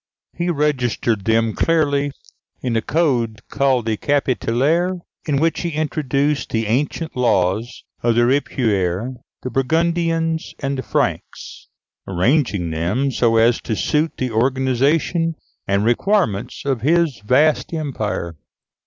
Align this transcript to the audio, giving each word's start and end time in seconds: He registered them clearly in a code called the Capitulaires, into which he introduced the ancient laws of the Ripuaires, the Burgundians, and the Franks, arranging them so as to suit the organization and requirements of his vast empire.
He 0.35 0.49
registered 0.49 1.25
them 1.25 1.53
clearly 1.53 2.09
in 2.59 2.75
a 2.75 2.81
code 2.81 3.41
called 3.49 3.85
the 3.85 3.97
Capitulaires, 3.97 4.97
into 5.27 5.39
which 5.39 5.61
he 5.61 5.69
introduced 5.73 6.49
the 6.49 6.65
ancient 6.65 7.15
laws 7.15 7.83
of 8.01 8.15
the 8.15 8.23
Ripuaires, 8.25 9.13
the 9.43 9.51
Burgundians, 9.51 10.55
and 10.57 10.79
the 10.79 10.81
Franks, 10.81 11.67
arranging 12.07 12.71
them 12.71 13.11
so 13.11 13.37
as 13.37 13.61
to 13.61 13.75
suit 13.75 14.13
the 14.17 14.31
organization 14.31 15.35
and 15.67 15.85
requirements 15.85 16.63
of 16.65 16.81
his 16.81 17.21
vast 17.23 17.71
empire. 17.71 18.33